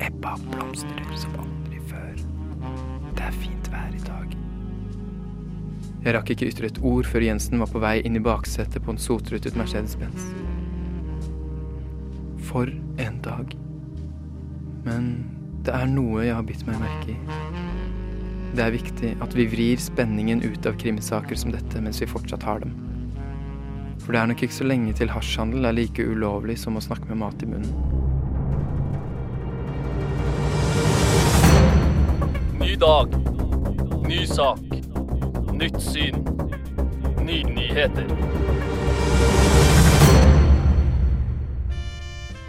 Ebba 0.00 0.36
blomstrer 0.46 1.16
som 1.18 1.34
aldri 1.42 1.82
før. 1.90 2.22
Det 3.18 3.26
er 3.26 3.36
fint 3.42 3.72
vær 3.74 3.90
i 3.90 4.04
dag. 4.06 4.38
Jeg 6.06 6.16
rakk 6.16 6.32
ikke 6.32 6.48
ytre 6.54 6.70
et 6.70 6.80
ord 6.80 7.10
før 7.10 7.26
Jensen 7.26 7.60
var 7.60 7.74
på 7.74 7.82
vei 7.82 7.98
inn 8.00 8.16
i 8.16 8.24
baksetet 8.24 8.80
på 8.86 8.94
en 8.94 9.02
sotrutet 9.02 9.58
Mercedes-Benz. 9.60 10.30
For 12.50 12.66
en 12.98 13.20
dag. 13.22 13.56
Men 14.82 15.04
det 15.62 15.70
er 15.70 15.86
noe 15.86 16.24
jeg 16.24 16.34
har 16.34 16.42
bitt 16.48 16.64
meg 16.66 16.80
merke 16.82 17.12
i. 17.14 17.18
Det 18.56 18.64
er 18.64 18.74
viktig 18.74 19.10
at 19.22 19.36
vi 19.38 19.46
vrir 19.52 19.78
spenningen 19.78 20.42
ut 20.42 20.66
av 20.66 20.74
krimisaker 20.80 21.38
som 21.38 21.52
dette 21.54 21.78
mens 21.84 22.00
vi 22.02 22.08
fortsatt 22.10 22.42
har 22.42 22.64
dem. 22.64 22.74
For 24.02 24.10
det 24.10 24.22
er 24.22 24.32
nok 24.32 24.42
ikke 24.42 24.56
så 24.56 24.66
lenge 24.66 24.96
til 24.98 25.12
hasjhandel 25.14 25.68
er 25.68 25.76
like 25.76 26.02
ulovlig 26.02 26.58
som 26.58 26.74
å 26.74 26.82
snakke 26.82 27.06
med 27.12 27.20
mat 27.22 27.44
i 27.44 27.50
munnen. 27.52 27.70
Ny 32.58 32.74
dag. 32.82 33.14
Ny 34.10 34.24
sak. 34.26 34.66
Nytt 35.54 35.78
syn. 35.86 36.24
Nye 37.22 37.46
nyheter. 37.46 38.10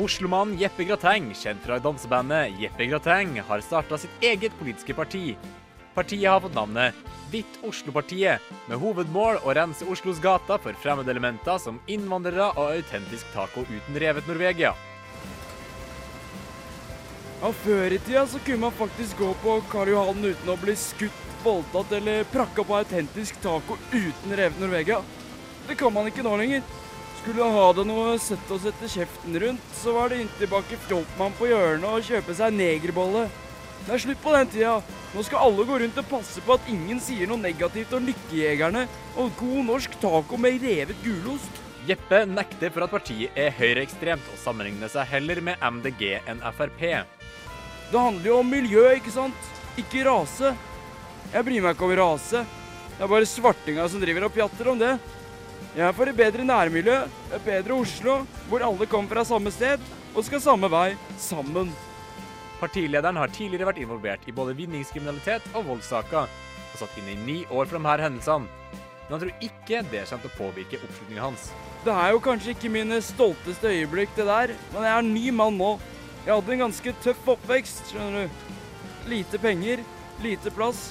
Oslomannen 0.01 0.57
Jeppe 0.57 0.83
Grateng, 0.83 1.27
kjent 1.37 1.61
fra 1.61 1.75
dansebandet 1.79 2.55
Jeppe 2.57 2.87
Grateng, 2.89 3.35
har 3.45 3.61
starta 3.61 3.99
sitt 4.01 4.23
eget 4.25 4.55
politiske 4.57 4.95
parti. 4.97 5.35
Partiet 5.93 6.25
har 6.31 6.41
fått 6.41 6.55
navnet 6.57 6.97
Hvitt 7.29 7.59
Oslo-partiet, 7.67 8.41
med 8.65 8.81
hovedmål 8.81 9.37
å 9.45 9.53
rense 9.53 9.85
Oslos 9.85 10.17
gater 10.23 10.57
for 10.63 10.79
fremmedelementer 10.81 11.61
som 11.61 11.77
innvandrere 11.85 12.49
og 12.55 12.79
autentisk 12.79 13.29
taco 13.35 13.61
uten 13.69 14.01
revet 14.01 14.25
Norvegia. 14.31 14.73
Ja, 17.43 17.53
Før 17.61 17.93
i 17.93 18.01
tida 18.01 18.25
så 18.25 18.41
kunne 18.41 18.65
man 18.65 18.77
faktisk 18.81 19.21
gå 19.21 19.35
på 19.45 19.59
Karl 19.69 19.93
Johan 19.93 20.25
uten 20.25 20.49
å 20.49 20.59
bli 20.65 20.79
skutt, 20.81 21.25
voldtatt 21.45 21.93
eller 22.01 22.25
prakka 22.33 22.65
på 22.65 22.81
autentisk 22.81 23.37
taco 23.45 23.77
uten 23.93 24.33
revet 24.33 24.57
Norvegia. 24.61 25.03
Det 25.69 25.77
kan 25.77 25.93
man 25.93 26.09
ikke 26.09 26.25
nå 26.25 26.39
lenger. 26.41 26.80
Skulle 27.21 27.45
ha 27.53 27.65
det 27.77 27.83
noe 27.85 28.15
søtt 28.17 28.49
å 28.49 28.57
sette 28.57 28.87
kjeften 28.89 29.35
rundt, 29.43 29.65
så 29.77 29.91
var 29.93 30.09
det 30.09 30.23
inntil 30.23 30.49
bak 30.49 30.71
Fjoltmann 30.87 31.35
på 31.37 31.51
hjørnet 31.51 31.85
og 31.85 32.07
kjøpe 32.07 32.33
seg 32.33 32.55
negerbolle. 32.57 33.27
Det 33.85 33.93
er 33.93 34.01
slutt 34.01 34.23
på 34.23 34.33
den 34.33 34.49
tida. 34.49 34.71
Nå 35.13 35.25
skal 35.27 35.43
alle 35.45 35.65
gå 35.69 35.77
rundt 35.83 35.99
og 36.01 36.07
passe 36.09 36.41
på 36.41 36.55
at 36.55 36.71
ingen 36.71 36.97
sier 37.03 37.29
noe 37.29 37.37
negativt 37.37 37.93
om 37.93 38.07
Lykkejegerne 38.09 38.87
og 39.21 39.37
god 39.37 39.61
norsk 39.69 39.99
taco 40.01 40.41
med 40.41 40.65
revet 40.65 40.97
gulost. 41.05 41.61
Jeppe 41.85 42.23
nekter 42.25 42.73
for 42.73 42.87
at 42.87 42.93
partiet 42.93 43.37
er 43.37 43.53
høyreekstremt, 43.57 44.25
og 44.33 44.41
sammenligner 44.41 44.89
seg 44.89 45.09
heller 45.13 45.45
med 45.45 45.61
MDG 45.61 46.03
enn 46.25 46.41
Frp. 46.57 46.83
Det 47.91 48.01
handler 48.01 48.29
jo 48.31 48.41
om 48.41 48.49
miljø, 48.49 48.87
ikke 48.97 49.13
sant? 49.13 49.49
Ikke 49.77 50.07
rase. 50.09 50.55
Jeg 51.35 51.45
bryr 51.45 51.61
meg 51.67 51.77
ikke 51.77 51.85
om 51.85 51.97
rase. 52.01 52.45
Det 52.97 53.05
er 53.05 53.13
bare 53.13 53.29
svartinga 53.29 53.89
som 53.89 54.01
driver 54.01 54.25
og 54.25 54.33
pjatter 54.33 54.73
om 54.73 54.81
det. 54.81 54.95
Jeg 55.71 55.85
er 55.87 55.93
for 55.95 56.09
et 56.11 56.17
bedre 56.17 56.43
nærmiljø, 56.43 56.97
et 57.31 57.43
bedre 57.45 57.75
Oslo, 57.79 58.17
hvor 58.49 58.63
alle 58.67 58.85
kommer 58.91 59.13
fra 59.13 59.23
samme 59.23 59.53
sted 59.55 59.79
og 60.11 60.25
skal 60.27 60.41
samme 60.43 60.67
vei, 60.67 60.97
sammen. 61.15 61.69
Partilederen 62.59 63.15
har 63.15 63.31
tidligere 63.31 63.69
vært 63.69 63.79
involvert 63.79 64.25
i 64.27 64.33
både 64.35 64.57
vinningskriminalitet 64.57 65.45
og 65.55 65.69
voldssaker, 65.69 66.27
og 66.27 66.75
satt 66.75 66.97
inne 66.99 67.13
i 67.13 67.21
ni 67.21 67.37
år 67.47 67.69
for 67.69 67.79
de 67.79 67.87
her 67.87 68.03
hendelsene. 68.03 68.51
Men 69.05 69.15
han 69.15 69.23
tror 69.23 69.47
ikke 69.47 69.79
det 69.93 70.01
kommer 70.09 70.25
til 70.25 70.33
å 70.33 70.39
påvirke 70.41 70.81
oppslutningen 70.81 71.23
hans. 71.23 71.47
Det 71.85 71.95
er 71.95 72.11
jo 72.11 72.19
kanskje 72.27 72.51
ikke 72.57 72.73
mine 72.75 72.99
stolteste 73.07 73.71
øyeblikk, 73.71 74.11
det 74.17 74.27
der, 74.27 74.55
men 74.73 74.83
jeg 74.83 74.91
er 74.91 75.05
en 75.05 75.13
ny 75.15 75.25
mann 75.39 75.55
nå. 75.55 75.71
Jeg 76.25 76.33
hadde 76.35 76.53
en 76.57 76.65
ganske 76.65 76.95
tøff 77.07 77.31
oppvekst, 77.37 77.85
skjønner 77.93 78.27
du. 78.27 78.43
Lite 79.15 79.39
penger, 79.39 79.87
lite 80.19 80.51
plass. 80.51 80.89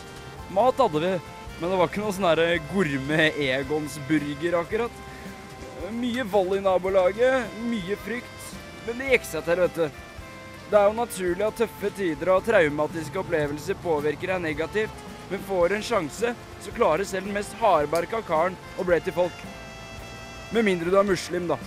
Mat 0.56 0.80
hadde 0.80 1.04
vi, 1.04 1.12
men 1.60 1.68
det 1.68 1.76
var 1.76 1.90
ikke 1.90 2.00
noe 2.00 2.12
sånn 2.16 2.24
derre 2.24 2.60
gourmet 2.70 3.36
Egons-burger, 3.36 4.54
akkurat. 4.62 5.00
Mye 5.92 6.24
vold 6.32 6.56
i 6.56 6.60
nabolaget, 6.64 7.58
mye 7.68 7.98
frykt. 8.00 8.46
Men 8.86 9.00
det 9.00 9.10
gikk 9.10 9.26
seg 9.28 9.44
til, 9.44 9.60
vet 9.66 9.76
du. 9.76 9.98
Det 10.70 10.78
er 10.78 10.86
jo 10.86 10.96
naturlig 10.96 11.44
at 11.44 11.58
tøffe 11.60 11.90
tider 11.98 12.30
og 12.32 12.46
traumatiske 12.46 13.20
opplevelser 13.20 13.76
påvirker 13.84 14.32
deg 14.32 14.44
negativt, 14.44 15.04
men 15.30 15.44
får 15.48 15.74
en 15.76 15.84
sjanse, 15.84 16.32
så 16.64 16.74
klarer 16.76 17.04
selv 17.04 17.28
den 17.28 17.36
mest 17.36 17.52
hardbarka 17.60 18.22
karen 18.28 18.56
å 18.78 18.86
bli 18.86 19.00
til 19.04 19.16
folk. 19.18 19.44
Med 20.54 20.64
mindre 20.66 20.90
du 20.90 20.96
er 20.98 21.06
muslim, 21.06 21.50
da. 21.50 21.58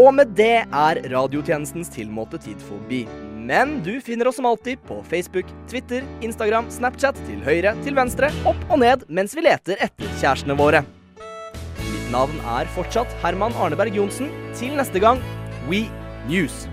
Og 0.00 0.14
med 0.16 0.30
det 0.38 0.62
er 0.64 1.00
radiotjenestens 1.12 1.90
tilmålte 1.92 2.40
tid 2.40 2.60
forbi. 2.64 3.02
Men 3.36 3.78
du 3.84 3.92
finner 4.04 4.30
oss 4.30 4.38
som 4.38 4.48
alltid 4.48 4.80
på 4.88 5.00
Facebook, 5.10 5.48
Twitter, 5.68 6.06
Instagram, 6.24 6.70
Snapchat 6.72 7.18
til 7.26 7.42
høyre, 7.44 7.74
til 7.84 7.98
venstre, 7.98 8.30
opp 8.48 8.60
og 8.70 8.80
ned 8.80 9.04
mens 9.12 9.36
vi 9.36 9.44
leter 9.44 9.80
etter 9.88 10.16
kjærestene 10.22 10.56
våre. 10.56 10.84
Mitt 11.90 12.14
navn 12.14 12.40
er 12.56 12.70
fortsatt 12.76 13.12
Herman 13.24 13.56
Arneberg 13.60 13.96
Johnsen. 13.96 14.32
Til 14.56 14.72
neste 14.78 15.02
gang 15.02 15.20
We 15.68 15.84
News. 16.30 16.64